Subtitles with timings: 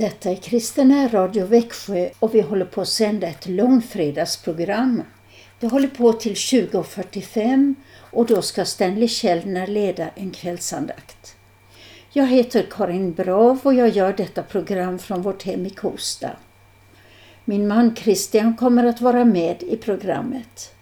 [0.00, 5.02] Detta är Kristina Radio Växjö och vi håller på att sända ett långfredagsprogram.
[5.58, 7.74] Det håller på till 20.45
[8.10, 11.36] och då ska Stanley Källner leda en kvällsandakt.
[12.12, 16.30] Jag heter Karin Brav och jag gör detta program från vårt hem i Kosta.
[17.44, 20.74] Min man Christian kommer att vara med i programmet.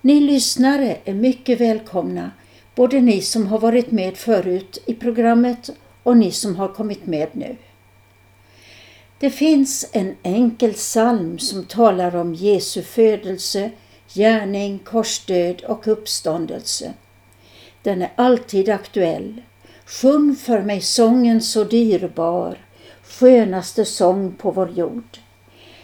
[0.00, 2.30] Ni lyssnare är mycket välkomna,
[2.74, 5.70] både ni som har varit med förut i programmet
[6.02, 7.56] och ni som har kommit med nu.
[9.22, 13.70] Det finns en enkel psalm som talar om Jesu födelse,
[14.14, 16.94] gärning, korsdöd och uppståndelse.
[17.82, 19.42] Den är alltid aktuell.
[19.86, 22.58] Sjung för mig sången så dyrbar,
[23.02, 25.18] skönaste sång på vår jord.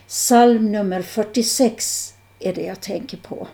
[0.07, 3.49] Psalm nummer 46 är det jag tänker på.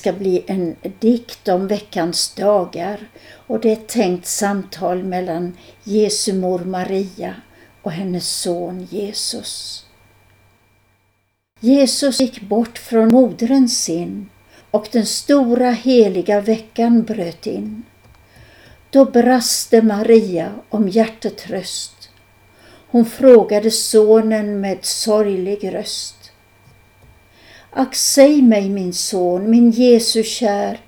[0.00, 3.08] Ska bli en dikt om veckans dagar
[3.46, 7.34] och det är ett tänkt samtal mellan Jesu mor Maria
[7.82, 9.84] och hennes son Jesus.
[11.60, 14.28] Jesus gick bort från moderns sin
[14.70, 17.82] och den stora heliga veckan bröt in.
[18.90, 22.10] Då braste Maria om hjärtetröst.
[22.90, 26.19] Hon frågade sonen med sorglig röst.
[27.72, 30.80] Ack, säg mig min son, min Jesus kär,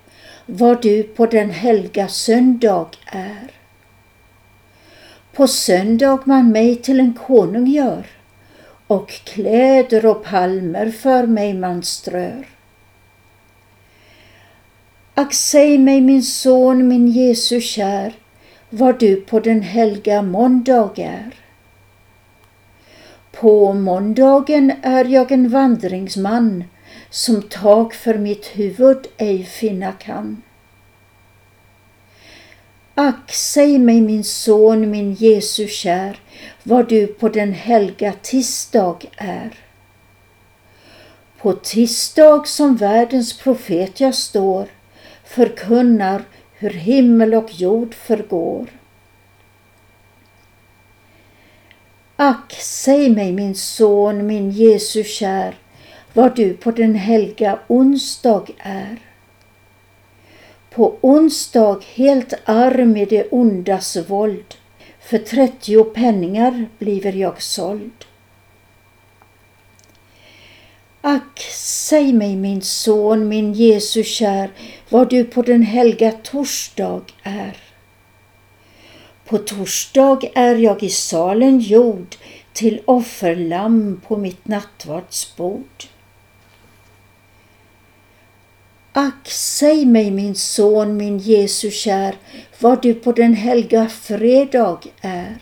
[0.45, 3.51] vad du på den helga söndag är.
[5.33, 8.05] På söndag man mig till en konung gör
[8.87, 12.47] och kläder och palmer för mig man strör.
[15.13, 18.13] Ack, säg mig min son, min Jesus kär,
[18.69, 21.33] vad du på den helga måndag är.
[23.31, 26.63] På måndagen är jag en vandringsman
[27.13, 30.41] som tak för mitt huvud ej finna kan.
[32.95, 36.19] Ack, säg mig min son, min Jesus kär,
[36.63, 39.53] vad du på den helga tisdag är.
[41.37, 44.67] På tisdag som världens profet jag står,
[45.23, 46.23] förkunnar
[46.53, 48.67] hur himmel och jord förgår.
[52.15, 55.55] Ack, säg mig min son, min Jesus kär,
[56.13, 58.97] vad du på den helga onsdag är.
[60.69, 64.55] På onsdag helt arm i det ondas våld,
[64.99, 68.05] för trettio penningar bliver jag såld.
[71.01, 74.51] Ack, säg mig min son, min Jesus kär,
[74.89, 77.57] vad du på den helga torsdag är.
[79.25, 82.15] På torsdag är jag i salen jord
[82.53, 85.83] till offerlamm på mitt nattvardsbord.
[88.95, 92.15] Ack, säg mig min son, min Jesus kär,
[92.59, 95.37] vad du på den helga fredag är.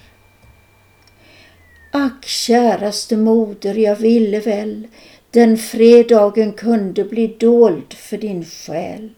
[1.92, 4.88] Ack, käraste moder, jag ville väl
[5.32, 9.10] den fredagen kunde bli dold för din själ.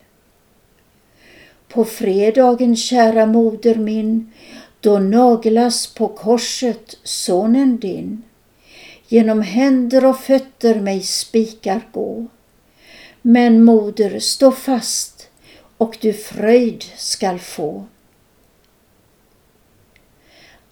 [1.68, 4.31] På fredagen, kära moder min,
[4.80, 8.24] då naglas på korset sonen din.
[9.07, 12.27] Genom händer och fötter mig spikar gå.
[13.25, 15.30] Men moder, stå fast
[15.78, 17.86] och du fröjd skall få.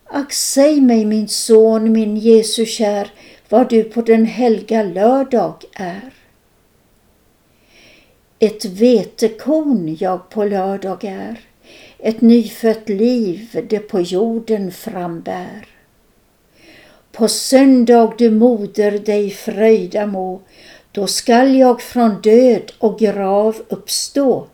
[0.03, 3.11] Ack, säg mig min son, min Jesus kär,
[3.49, 6.13] vad du på den helga lördag är.
[8.39, 11.39] Ett vetekorn jag på lördag är,
[11.97, 15.67] ett nyfött liv det på jorden frambär.
[17.11, 20.41] På söndag du moder dig fröjda må,
[20.91, 24.47] då skall jag från död och grav uppstå.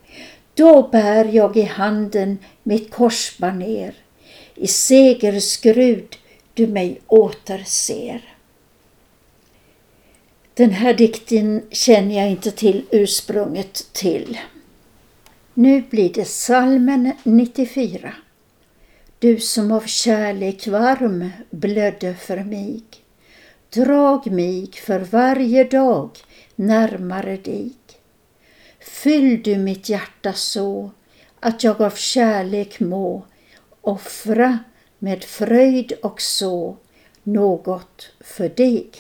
[0.54, 3.94] Då bär jag i handen mitt korsbaner,
[4.56, 6.16] i segerskrud
[6.54, 8.34] du mig återser.
[10.54, 14.38] Den här dikten känner jag inte till ursprunget till.
[15.54, 18.13] Nu blir det salmen 94.
[19.19, 22.83] Du som av kärlek varm blödde för mig.
[23.69, 26.10] Drag mig för varje dag
[26.57, 27.71] närmare dig.
[28.80, 30.92] Fyll du mitt hjärta så
[31.39, 33.25] att jag av kärlek må
[33.81, 34.59] offra
[35.00, 36.77] med fröjd och så
[37.24, 38.92] något för dig.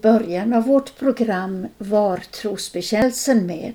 [0.00, 3.74] Början av vårt program var trosbekännelsen med.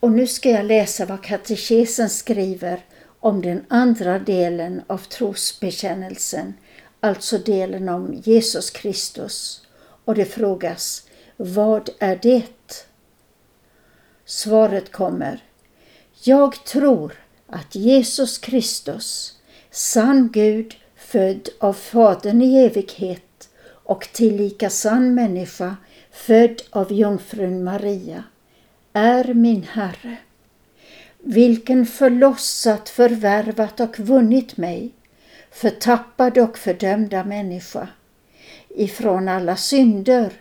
[0.00, 2.80] Och nu ska jag läsa vad katekesen skriver
[3.20, 6.54] om den andra delen av trosbekännelsen,
[7.00, 9.66] alltså delen om Jesus Kristus.
[10.04, 12.42] Och det frågas, vad är det?
[14.24, 15.42] Svaret kommer,
[16.22, 17.12] jag tror
[17.46, 19.38] att Jesus Kristus,
[19.70, 23.23] sann Gud, född av Fadern i evighet
[23.84, 25.76] och tillika sann människa,
[26.10, 28.24] född av jungfrun Maria,
[28.92, 30.16] är min Herre,
[31.18, 34.90] vilken förlossat, förvärvat och vunnit mig,
[35.50, 37.88] förtappad och fördömda människa,
[38.68, 40.32] ifrån alla synder,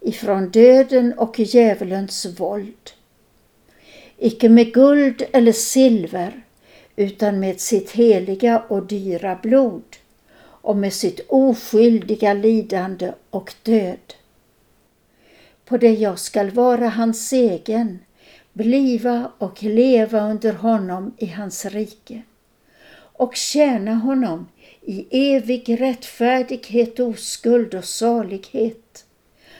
[0.00, 2.90] ifrån döden och djävulens våld.
[4.18, 6.42] Icke med guld eller silver,
[6.96, 9.96] utan med sitt heliga och dyra blod
[10.62, 14.14] och med sitt oskyldiga lidande och död.
[15.64, 17.98] På det jag skall vara hans egen,
[18.52, 22.22] bliva och leva under honom i hans rike
[22.94, 24.48] och tjäna honom
[24.82, 29.04] i evig rättfärdighet, oskuld och salighet,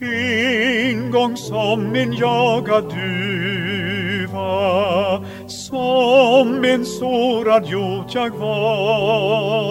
[0.00, 4.38] En gång som en jagad duva,
[5.68, 9.68] som en sårad jord jag var.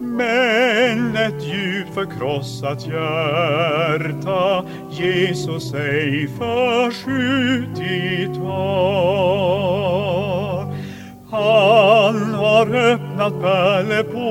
[0.00, 7.56] Men ett djupt förkrossat hjärta Jesus ej förskjutit
[8.36, 9.06] var
[11.30, 14.26] Han har öppnat pärleporten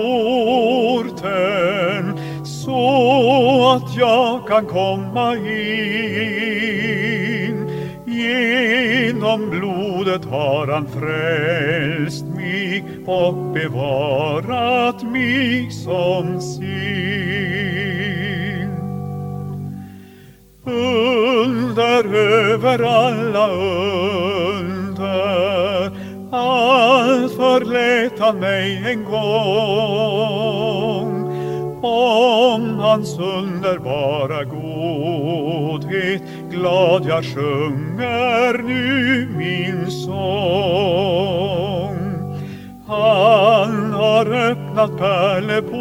[2.45, 7.14] så att jag kan komma in.
[8.25, 17.85] Genom blodet har han frälst mig och bevarat mig som sin.
[20.65, 23.51] Under över alla
[24.57, 25.05] under,
[26.31, 30.35] allt förlät han mig en gång.
[31.81, 36.21] Om hans underbara godhet
[36.55, 40.15] glad jag sjunger nu min sång.
[42.87, 45.75] Han har öppnat pärleporten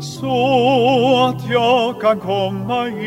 [0.00, 3.02] så att jag kan komma in.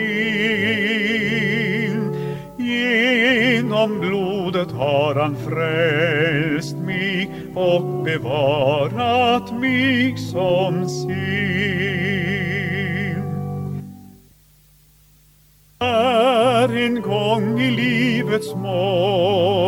[2.58, 12.05] Genom blodet har han frälst mig och bevarat mig som sin.
[15.80, 19.64] Är en gång i livets morgon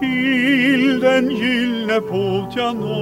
[0.00, 2.96] till den gyllne port jag når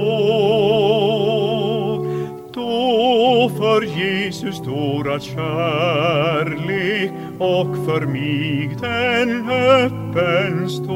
[2.53, 10.95] då för Jesus stora kärlek och för mig den öppen står.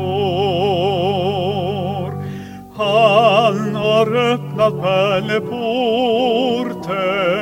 [2.78, 7.39] Han har öppnat pärleporten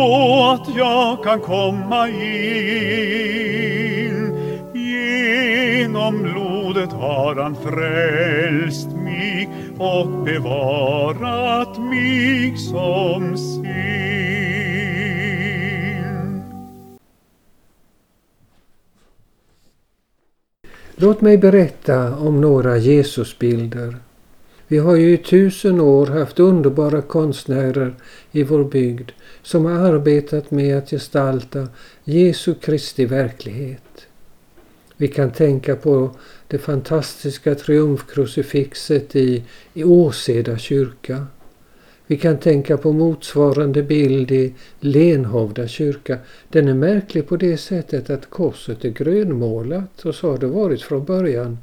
[0.00, 2.20] att jag kan komma in.
[4.74, 13.70] Genom blodet har han frälst mig och bevarat mig som sin.
[20.96, 23.96] Låt mig berätta om några Jesusbilder.
[24.70, 27.94] Vi har ju i tusen år haft underbara konstnärer
[28.32, 29.10] i vår bygd
[29.42, 31.68] som har arbetat med att gestalta
[32.04, 34.06] Jesu Kristi verklighet.
[34.96, 36.10] Vi kan tänka på
[36.48, 41.26] det fantastiska triumfkrucifixet i, i Åseda kyrka.
[42.06, 46.18] Vi kan tänka på motsvarande bild i Lenhovda kyrka.
[46.48, 50.82] Den är märklig på det sättet att korset är grönmålat och så har det varit
[50.82, 51.58] från början.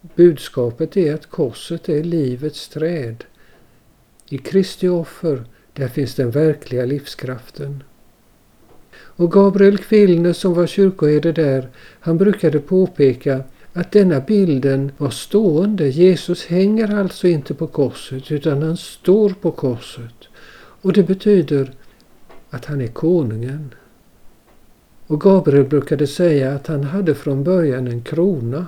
[0.00, 3.24] Budskapet är att korset är livets träd.
[4.28, 7.82] I Kristi offer, där finns den verkliga livskraften.
[8.92, 11.68] Och Gabriel Kvilne som var kyrkoherde där,
[12.00, 15.88] han brukade påpeka att denna bilden var stående.
[15.88, 20.28] Jesus hänger alltså inte på korset utan han står på korset.
[20.82, 21.72] Och det betyder
[22.50, 23.74] att han är konungen.
[25.06, 28.66] Och Gabriel brukade säga att han hade från början en krona.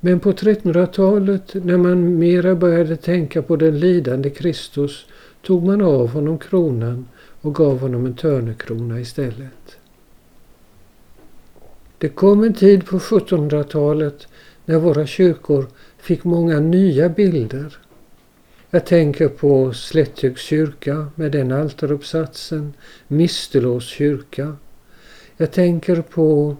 [0.00, 5.06] Men på 1300-talet när man mera började tänka på den lidande Kristus
[5.42, 7.08] tog man av honom kronan
[7.40, 9.76] och gav honom en törnekrona istället.
[11.98, 14.28] Det kom en tid på 1700-talet
[14.64, 15.66] när våra kyrkor
[15.98, 17.78] fick många nya bilder.
[18.70, 22.72] Jag tänker på Slätthögs kyrka med den altaruppsatsen,
[23.08, 24.56] Mistelås kyrka.
[25.36, 26.56] Jag tänker på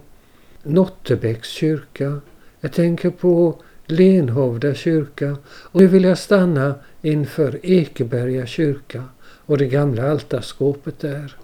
[0.63, 2.21] Nottebäcks kyrka.
[2.61, 9.03] Jag tänker på Lenhovda kyrka och nu vill jag stanna inför Ekeberga kyrka
[9.45, 11.35] och det gamla altarskåpet där.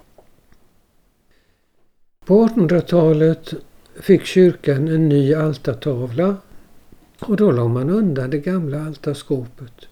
[2.26, 3.54] På 1800-talet
[4.00, 6.36] fick kyrkan en ny altartavla
[7.20, 9.88] och då la man undan det gamla altarskåpet.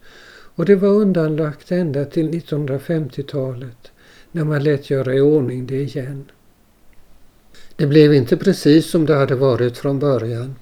[0.56, 3.92] Och det var undanlagt ända till 1950-talet
[4.32, 6.24] när man lät göra i ordning det igen.
[7.76, 10.54] Det blev inte precis som det hade varit från början.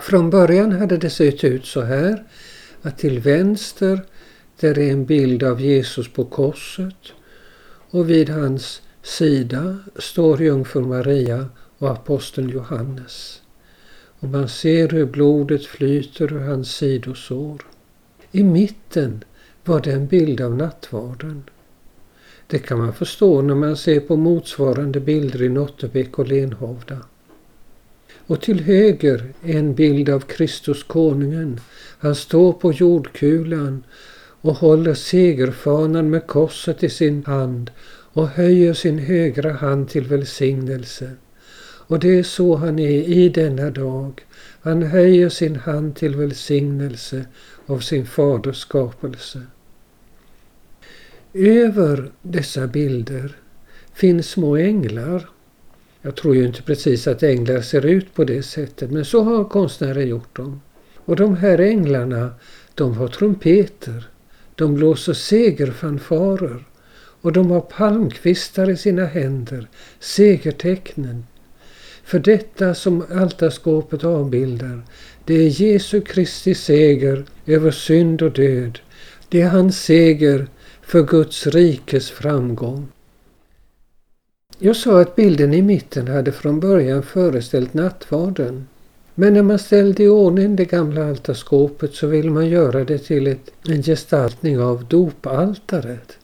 [0.00, 2.24] Från början hade det sett ut så här
[2.82, 4.00] att till vänster
[4.60, 7.12] där är en bild av Jesus på korset
[7.90, 13.42] och vid hans sida står jungfru Maria och aposteln Johannes.
[14.20, 17.62] Och man ser hur blodet flyter ur hans sidosår.
[18.32, 19.24] I mitten
[19.64, 21.42] var det en bild av nattvarden.
[22.46, 26.98] Det kan man förstå när man ser på motsvarande bilder i Nottebäck och Lenhovda.
[28.26, 31.60] Och till höger en bild av Kristus konungen.
[31.98, 33.84] Han står på jordkulan
[34.40, 37.70] och håller segerfanan med korset i sin hand
[38.12, 41.10] och höjer sin högra hand till välsignelse.
[41.88, 44.24] Och det är så han är i denna dag.
[44.60, 47.26] Han höjer sin hand till välsignelse
[47.66, 49.42] av sin faders skapelse.
[51.32, 53.36] Över dessa bilder
[53.94, 55.28] finns små änglar.
[56.06, 59.44] Jag tror ju inte precis att änglar ser ut på det sättet, men så har
[59.44, 60.60] konstnärer gjort dem.
[60.96, 62.30] Och de här änglarna,
[62.74, 64.08] de har trumpeter,
[64.54, 66.64] de blåser segerfanfarer
[67.20, 69.68] och de har palmkvistar i sina händer,
[70.00, 71.26] segertecknen,
[72.04, 74.82] för detta som altarskåpet avbildar,
[75.24, 78.78] det är Jesu Kristi seger över synd och död.
[79.28, 80.46] Det är hans seger
[80.82, 82.88] för Guds rikes framgång.
[84.58, 88.66] Jag sa att bilden i mitten hade från början föreställt nattvarden.
[89.14, 93.26] Men när man ställde i ordning det gamla altarskåpet så ville man göra det till
[93.26, 96.18] ett, en gestaltning av dopaltaret.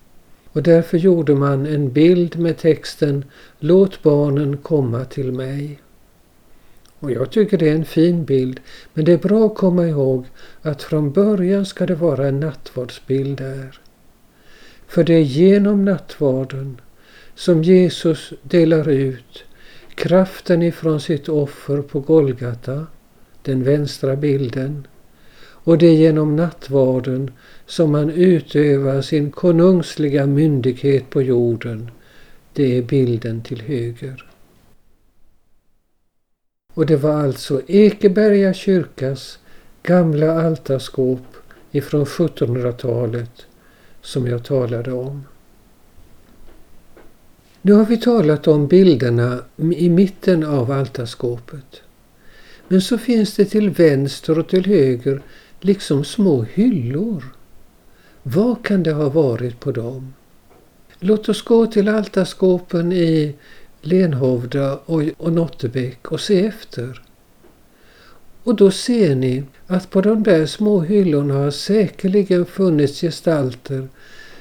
[0.53, 3.25] Och därför gjorde man en bild med texten
[3.59, 5.81] Låt barnen komma till mig.
[6.99, 8.61] Och jag tycker det är en fin bild,
[8.95, 10.27] men det är bra att komma ihåg
[10.62, 13.81] att från början ska det vara en nattvardsbild där.
[14.87, 16.81] För det är genom nattvarden
[17.35, 19.45] som Jesus delar ut
[19.95, 22.87] kraften ifrån sitt offer på Golgata,
[23.42, 24.87] den vänstra bilden,
[25.64, 27.31] och det är genom nattvarden
[27.66, 31.90] som han utövar sin konungsliga myndighet på jorden.
[32.53, 34.27] Det är bilden till höger.
[36.75, 39.38] Och det var alltså Ekeberga kyrkas
[39.83, 41.37] gamla altarskåp
[41.71, 43.47] ifrån 1700-talet
[44.01, 45.25] som jag talade om.
[47.64, 49.38] Nu har vi talat om bilderna
[49.77, 51.83] i mitten av altarskåpet.
[52.68, 55.22] Men så finns det till vänster och till höger
[55.61, 57.25] liksom små hyllor.
[58.22, 60.14] Vad kan det ha varit på dem?
[60.98, 63.35] Låt oss gå till altarskåpen i
[63.81, 67.03] Lenhovda och, Nottebäck och se efter.
[68.42, 73.88] Och då ser ni att på de där små hyllorna har säkerligen funnits gestalter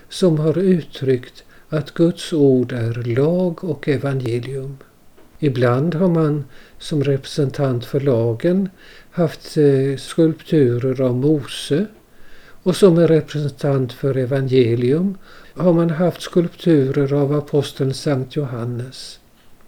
[0.10, 4.78] som har uttryckt att Guds ord är lag och evangelium.
[5.40, 6.46] Ibland har man
[6.80, 8.70] som representant för lagen
[9.12, 11.86] haft eh, skulpturer av Mose
[12.64, 15.18] och som en representant för evangelium
[15.54, 19.20] har man haft skulpturer av aposteln Sankt Johannes.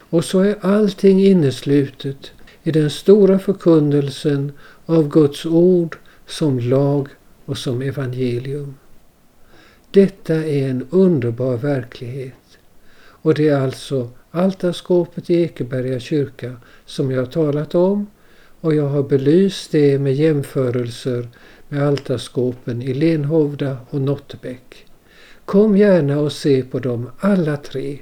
[0.09, 2.31] Och så är allting inneslutet
[2.63, 4.51] i den stora förkunnelsen
[4.85, 7.07] av Guds ord som lag
[7.45, 8.75] och som evangelium.
[9.93, 12.57] Detta är en underbar verklighet.
[12.95, 18.07] Och det är alltså altarskåpet i Ekeberga kyrka som jag har talat om
[18.61, 21.27] och jag har belyst det med jämförelser
[21.69, 24.85] med altarskåpen i Lenhovda och Nottebäck.
[25.45, 27.99] Kom gärna och se på dem alla tre.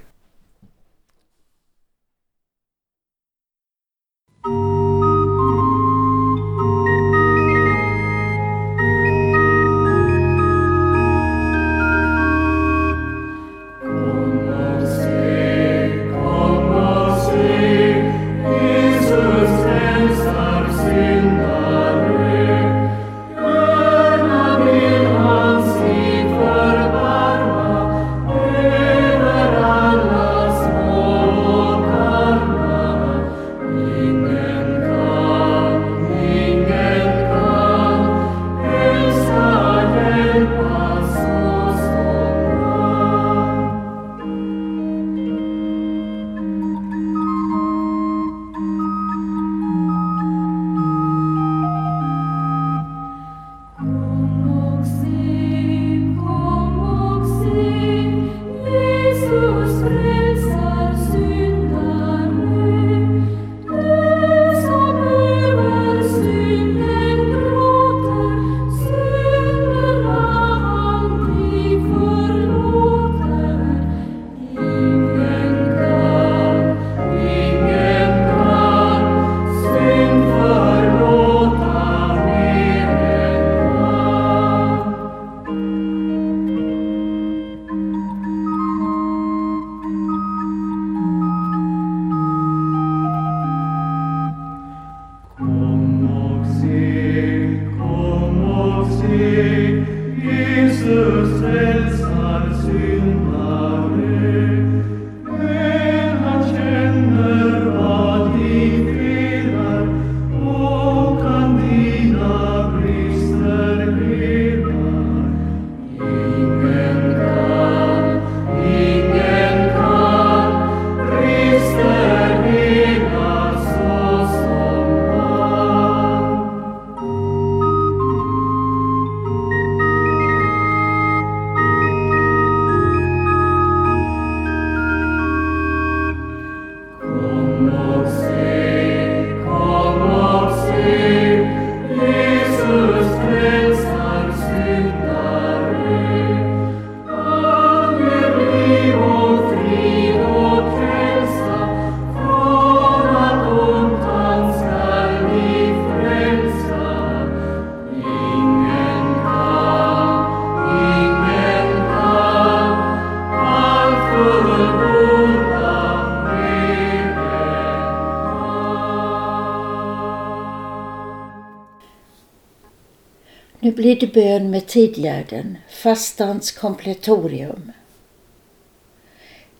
[174.13, 177.71] Bön med tidlärden, fastans kompletorium.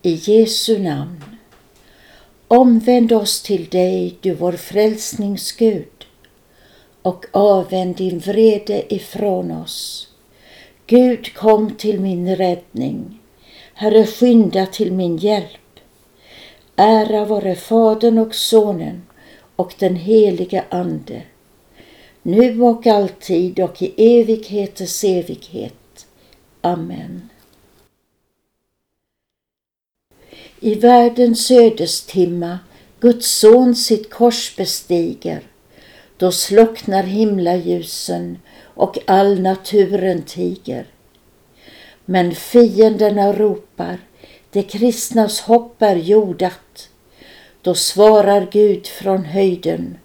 [0.01, 1.23] I Jesu namn.
[2.47, 6.05] Omvänd oss till dig, du vår frälsnings Gud,
[7.01, 10.07] och avvänd din vrede ifrån oss.
[10.87, 13.19] Gud, kom till min räddning.
[13.73, 15.79] Herre, skynda till min hjälp.
[16.75, 19.01] Ära vare Fadern och Sonen
[19.55, 21.21] och den helige Ande
[22.21, 26.05] nu och alltid och i evigheters evighet.
[26.61, 27.29] Amen.
[30.59, 32.59] I världens ödestimma
[32.99, 35.41] Guds son sitt kors bestiger,
[36.17, 40.85] då slocknar himlaljusen och all naturen tiger.
[42.05, 43.99] Men fienderna ropar,
[44.51, 46.89] de kristnas hopp är jordat.
[47.61, 49.97] Då svarar Gud från höjden,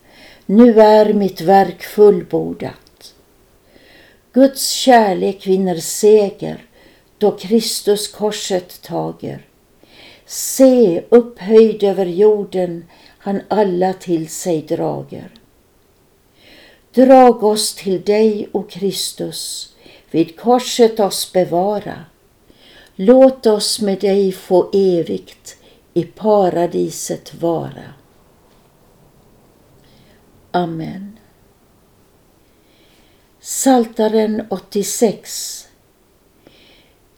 [0.46, 3.14] nu är mitt verk fullbordat.
[4.32, 6.66] Guds kärlek vinner seger
[7.18, 9.46] då Kristus korset tager.
[10.26, 12.84] Se, upphöjd över jorden
[13.18, 15.30] han alla till sig drager.
[16.94, 19.72] Drag oss till dig, o Kristus,
[20.10, 22.04] vid korset oss bevara.
[22.96, 25.56] Låt oss med dig få evigt
[25.94, 27.95] i paradiset vara.
[30.56, 31.18] Amen.
[33.40, 35.68] Saltaren 86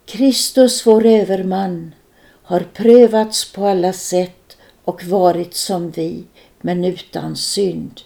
[0.06, 1.94] Kristus vår överman
[2.42, 6.24] har prövats på alla sätt och varit som vi,
[6.60, 8.00] men utan synd.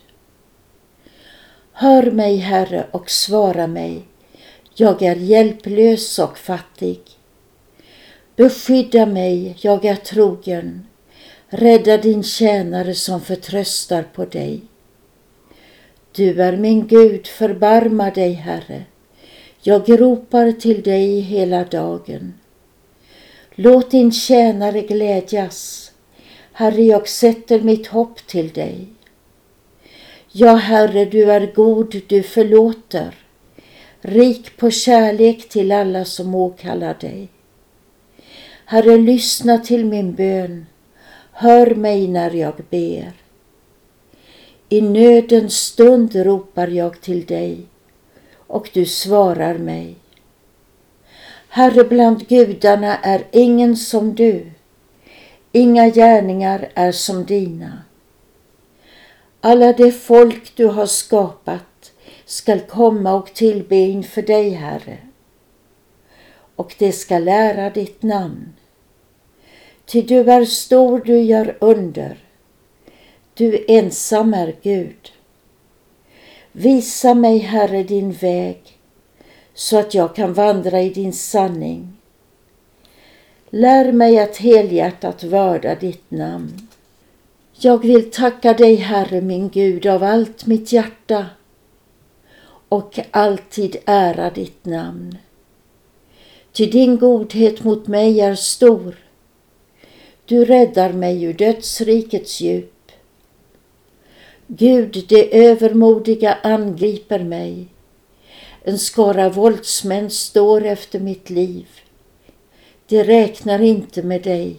[1.73, 4.03] Hör mig, Herre, och svara mig.
[4.75, 7.01] Jag är hjälplös och fattig.
[8.37, 10.87] Beskydda mig, jag är trogen.
[11.49, 14.63] Rädda din tjänare som förtröstar på dig.
[16.15, 18.85] Du är min Gud, förbarma dig, Herre.
[19.63, 22.35] Jag ropar till dig hela dagen.
[23.55, 25.93] Låt din tjänare glädjas.
[26.53, 28.87] Herre, jag sätter mitt hopp till dig.
[30.33, 33.15] Ja, Herre, du är god, du förlåter,
[34.01, 37.29] rik på kärlek till alla som åkallar dig.
[38.65, 40.67] Herre, lyssna till min bön.
[41.33, 43.22] Hör mig när jag ber.
[44.73, 47.67] I nödens stund ropar jag till dig
[48.35, 49.97] och du svarar mig.
[51.49, 54.51] Herre, bland gudarna är ingen som du.
[55.53, 57.83] Inga gärningar är som dina.
[59.41, 61.93] Alla de folk du har skapat
[62.25, 64.99] skall komma och tillbe inför dig, Herre,
[66.57, 68.53] och de skall lära ditt namn.
[69.85, 72.19] Ty du är stor, du gör under.
[73.35, 75.13] Du ensam är Gud.
[76.53, 78.79] Visa mig, Herre, din väg
[79.55, 81.97] så att jag kan vandra i din sanning.
[83.51, 86.69] Lär mig att helhjärtat vörda ditt namn.
[87.53, 91.27] Jag vill tacka dig, Herre min Gud, av allt mitt hjärta
[92.69, 95.19] och alltid ära ditt namn.
[96.53, 98.95] Ty din godhet mot mig är stor.
[100.25, 102.72] Du räddar mig ur dödsrikets djup.
[104.55, 107.67] Gud, det övermodiga angriper mig.
[108.63, 111.67] En skara våldsmän står efter mitt liv.
[112.87, 114.57] De räknar inte med dig.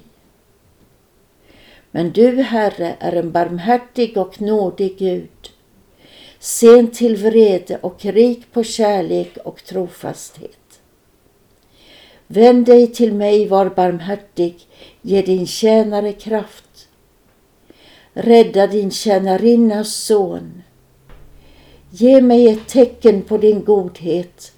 [1.92, 5.52] Men du, Herre, är en barmhärtig och nådig Gud,
[6.40, 10.80] sen till vrede och rik på kärlek och trofasthet.
[12.28, 14.56] Vänd dig till mig, var barmhärtig,
[15.02, 16.63] ge din tjänare kraft.
[18.14, 20.64] Rädda din tjänarinnas son.
[21.90, 24.52] Ge mig ett tecken på din godhet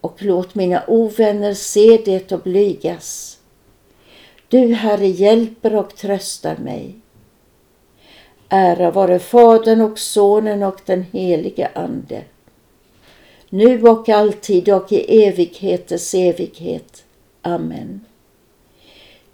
[0.00, 3.38] och låt mina ovänner se det och blygas.
[4.48, 6.94] Du, Herre, hjälper och tröstar mig.
[8.48, 12.22] Ära vare Fadern och Sonen och den helige Ande.
[13.50, 17.04] Nu och alltid och i evigheters evighet.
[17.42, 18.04] Amen.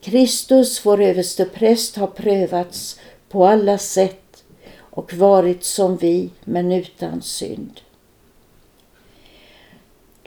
[0.00, 4.44] Kristus, vår överste präst, har prövats på alla sätt
[4.78, 7.80] och varit som vi, men utan synd.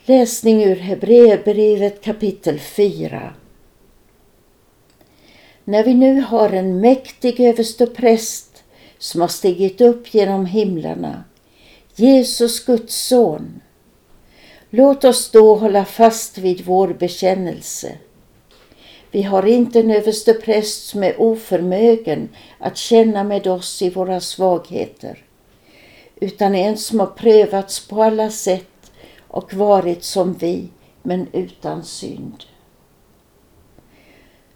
[0.05, 3.33] Läsning ur Hebreerbrevet kapitel 4
[5.63, 8.63] när vi nu har en mäktig överstepräst
[8.97, 11.23] som har stigit upp genom himlarna,
[11.95, 13.61] Jesus Guds son,
[14.69, 17.97] låt oss då hålla fast vid vår bekännelse.
[19.11, 25.23] Vi har inte en överstepräst som är oförmögen att känna med oss i våra svagheter,
[26.15, 28.91] utan en som har prövats på alla sätt
[29.27, 30.69] och varit som vi,
[31.03, 32.43] men utan synd.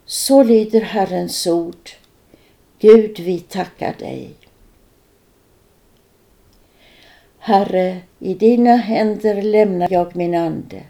[0.06, 1.90] Så lyder Herrens ord.
[2.80, 4.30] Gud, vi tackar dig.
[7.40, 10.84] Herre, i dina händer lämnar jag min ande.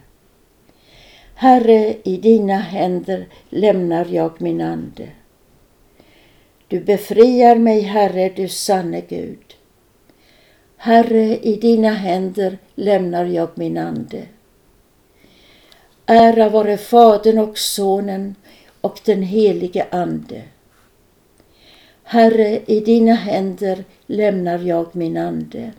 [1.37, 5.09] Herre, i dina händer lämnar jag min ande.
[6.67, 9.55] Du befriar mig, Herre, du sanne Gud.
[10.77, 14.23] Herre, i dina händer lämnar jag min ande.
[16.05, 18.35] Ära vare Fadern och Sonen
[18.81, 20.41] och den helige Ande.
[22.03, 25.71] Herre, i dina händer lämnar jag min ande.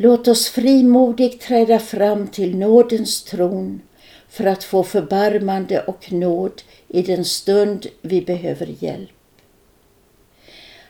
[0.00, 3.80] Låt oss frimodigt träda fram till nådens tron
[4.28, 9.10] för att få förbarmande och nåd i den stund vi behöver hjälp.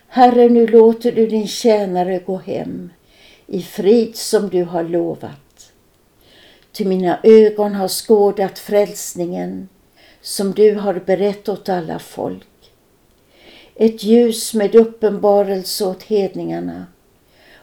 [0.07, 2.89] Herre, nu låter du din tjänare gå hem
[3.47, 5.71] i frid som du har lovat.
[6.71, 9.69] Ty mina ögon har skådat frälsningen
[10.21, 12.47] som du har berett åt alla folk.
[13.75, 16.85] ett ljus med uppenbarelse åt hedningarna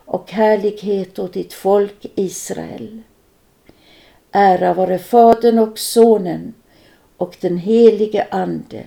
[0.07, 3.03] och härlighet åt ditt folk Israel.
[4.33, 6.55] Ära vare Fadern och Sonen
[7.17, 8.87] och den helige Ande,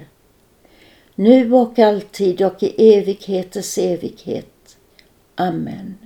[1.15, 4.77] nu och alltid och i evigheters evighet.
[5.35, 5.97] Amen.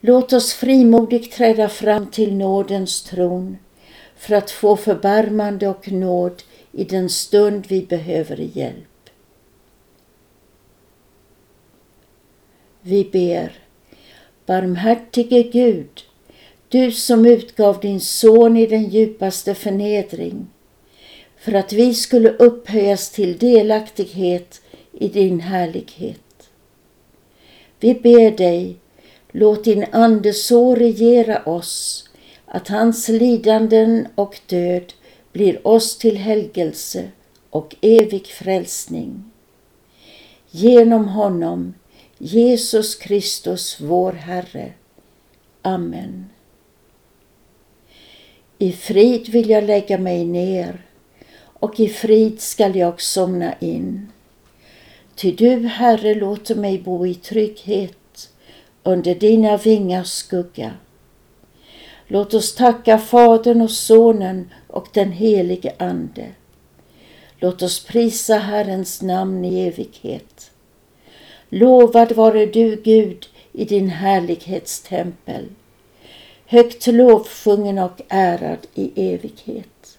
[0.00, 3.58] Låt oss frimodigt träda fram till nådens tron
[4.16, 8.91] för att få förbarmande och nåd i den stund vi behöver hjälp.
[12.82, 13.52] Vi ber.
[14.46, 16.04] Barmhärtige Gud,
[16.68, 20.46] du som utgav din son i den djupaste förnedring
[21.36, 24.60] för att vi skulle upphöjas till delaktighet
[24.92, 26.50] i din härlighet.
[27.80, 28.76] Vi ber dig,
[29.30, 32.08] låt din Ande så regera oss
[32.46, 34.92] att hans lidanden och död
[35.32, 37.08] blir oss till helgelse
[37.50, 39.24] och evig frälsning.
[40.50, 41.74] Genom honom,
[42.24, 44.72] Jesus Kristus, vår Herre.
[45.62, 46.30] Amen.
[48.58, 50.82] I frid vill jag lägga mig ner
[51.38, 54.12] och i frid skall jag somna in.
[55.14, 58.30] Ty du, Herre, låter mig bo i trygghet
[58.82, 60.72] under dina vingars skugga.
[62.06, 66.28] Låt oss tacka Fadern och Sonen och den helige Ande.
[67.36, 70.51] Låt oss prisa Herrens namn i evighet.
[71.54, 75.48] Lovad vare du, Gud, i din härlighetstempel.
[76.46, 79.98] Högt lovsjungen och ärad i evighet.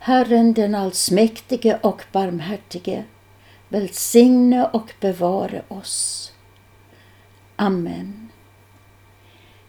[0.00, 3.04] Herren den allsmäktige och barmhärtige
[3.68, 6.32] välsigne och bevare oss.
[7.56, 8.28] Amen.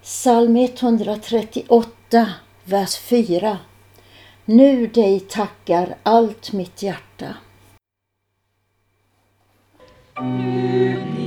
[0.02, 2.28] Psalm 138,
[2.64, 3.58] vers 4.
[4.46, 7.36] Nu dig tackar allt mitt hjärta.
[10.18, 11.25] Nu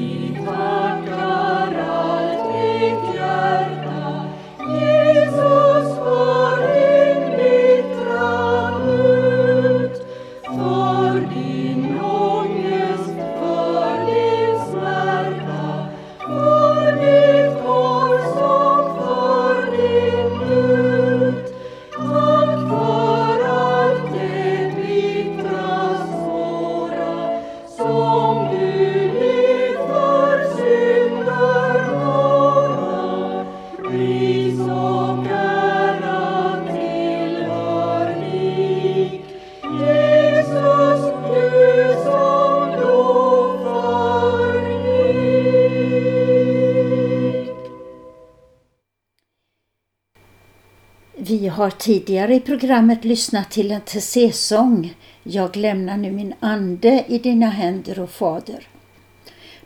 [51.21, 57.19] Vi har tidigare i programmet lyssnat till en Tessé-sång, Jag lämnar nu min ande i
[57.19, 58.69] dina händer, och Fader.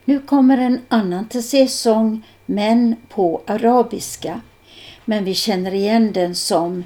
[0.05, 4.41] Nu kommer en annan Tessé-sång, men på arabiska.
[5.05, 6.83] Men vi känner igen den som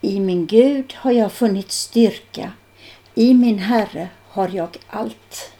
[0.00, 2.52] I min Gud har jag funnit styrka,
[3.14, 5.52] i min Herre har jag allt.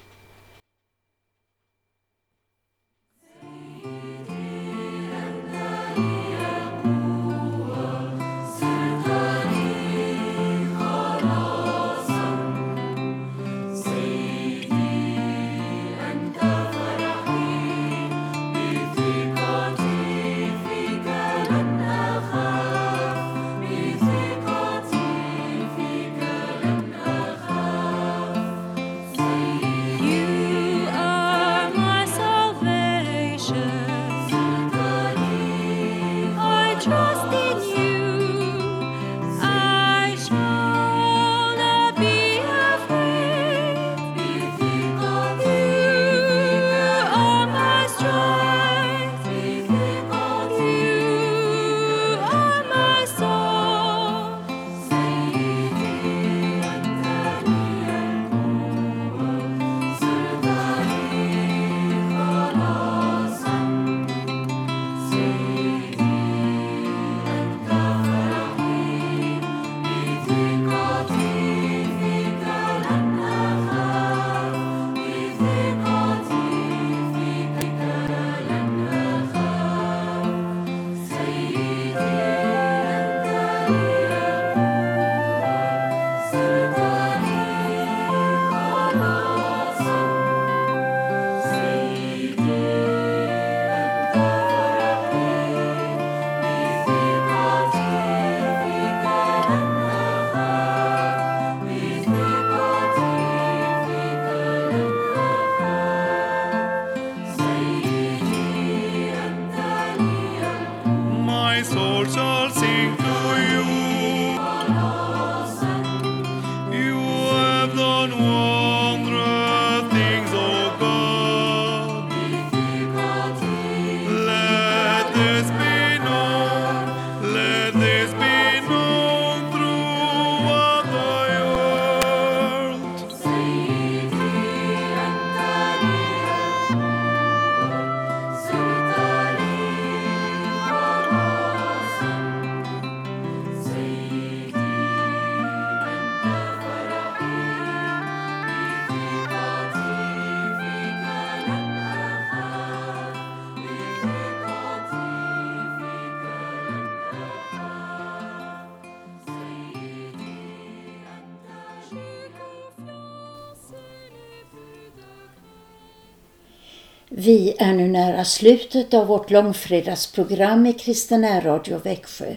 [167.27, 172.35] Vi är nu nära slutet av vårt långfredagsprogram i Kristen Radio Växjö.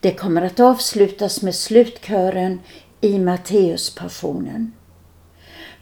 [0.00, 2.60] Det kommer att avslutas med slutkören
[3.00, 4.72] i Matteuspassionen.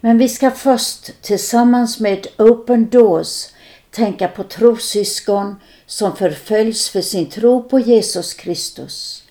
[0.01, 3.47] Men vi ska först tillsammans med Open Doors
[3.91, 5.57] tänka på trossyskon
[5.87, 9.23] som förföljs för sin tro på Jesus Kristus.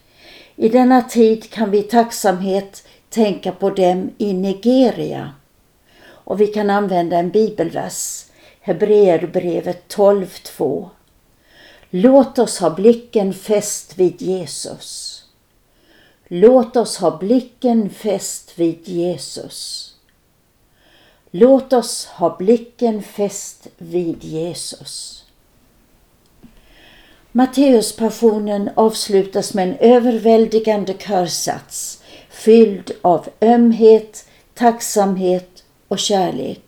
[0.55, 5.33] I denna tid kan vi i tacksamhet tänka på dem i Nigeria.
[6.07, 8.24] Och vi kan använda en bibelvers,
[8.65, 10.89] Hebreerbrevet 12.2.
[11.89, 15.23] Låt oss ha blicken fäst vid Jesus.
[16.27, 19.93] Låt oss ha blicken fäst vid Jesus.
[21.31, 25.25] Låt oss ha blicken fäst vid Jesus.
[27.31, 36.64] Matteuspassionen avslutas med en överväldigande körsats fylld av ömhet, tacksamhet och kärlek.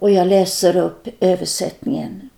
[0.00, 2.30] Och jag läser upp översättningen.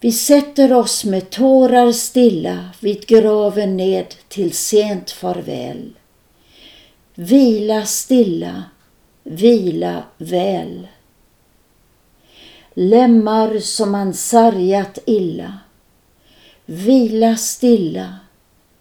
[0.00, 5.92] Vi sätter oss med tårar stilla vid graven ned till sent farväl.
[7.14, 8.64] Vila stilla,
[9.22, 10.88] vila väl.
[12.74, 15.58] Lemmar som man sargat illa.
[16.66, 18.16] Vila stilla,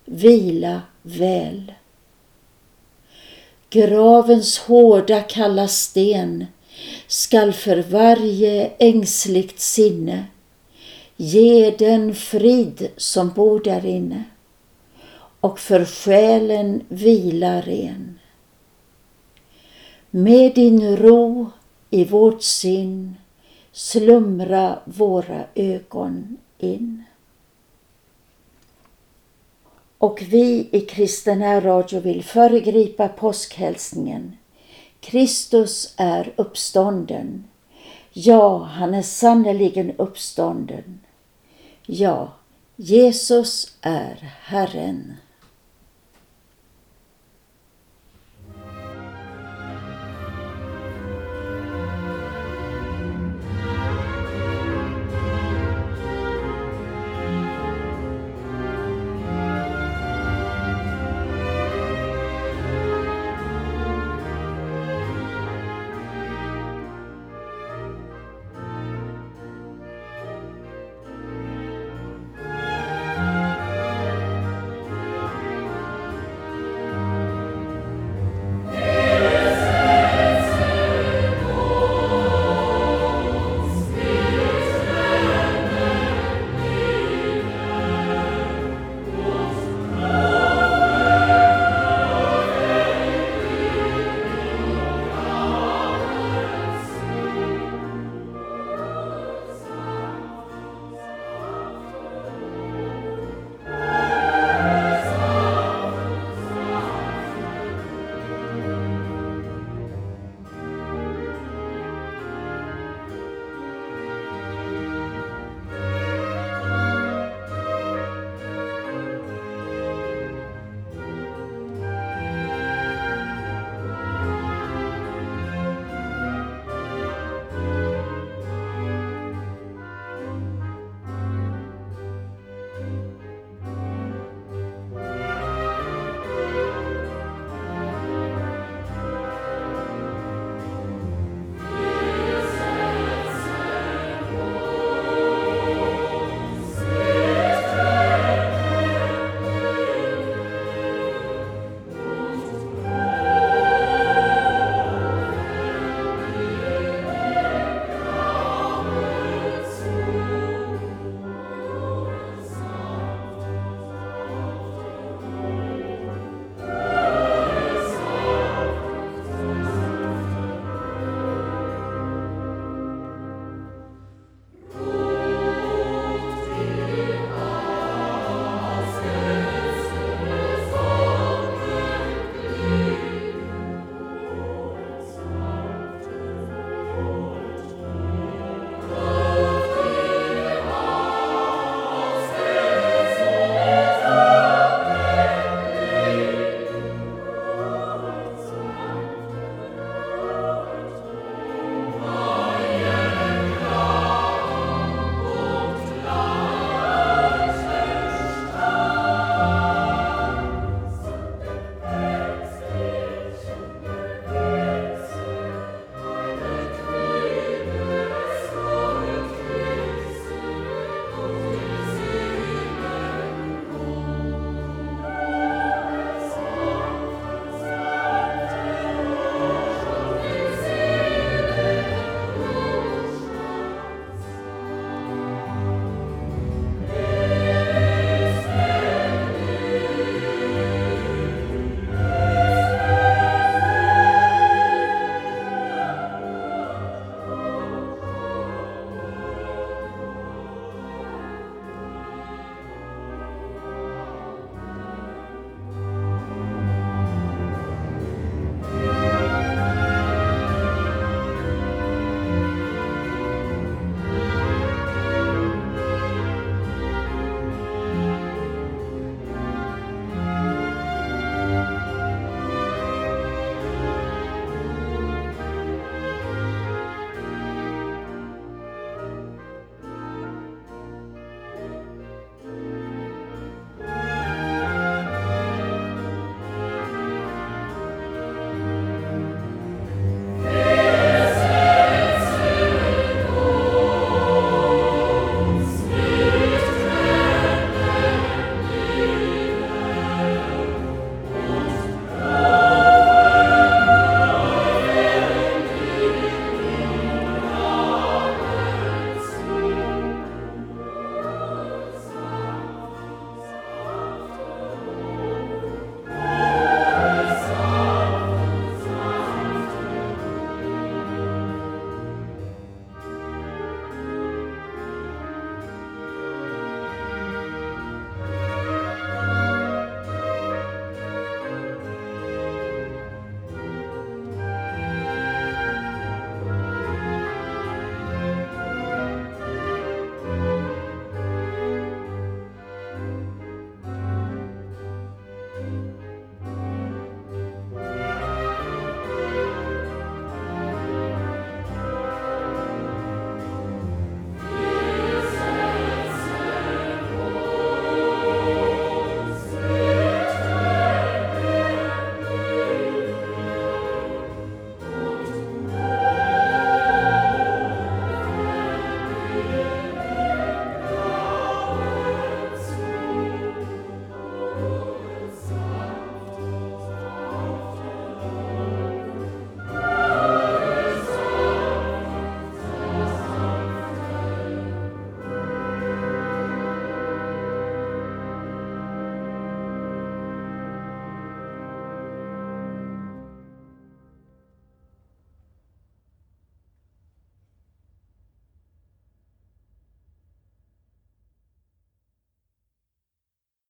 [0.06, 1.74] vila väl.
[3.70, 6.46] Gravens hårda kalla sten
[7.08, 10.26] skall för varje ängsligt sinne
[11.18, 14.24] ge den frid som bor där inne
[15.40, 18.20] och för själen vila ren.
[20.10, 21.52] Med din ro
[21.90, 23.16] i vårt sinn
[23.72, 27.04] slumra våra ögon in.
[29.98, 34.38] Och vi i Kristen Radio vill föregripa påskhälsningen.
[35.02, 37.48] Kristus är uppstånden.
[38.14, 41.00] Ja, han är sannerligen uppstånden.
[41.86, 42.34] Ja,
[42.76, 45.14] Jesus är Herren.